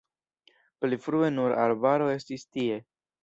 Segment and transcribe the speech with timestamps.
[0.85, 2.81] Pli frue nur arbaro estis tie.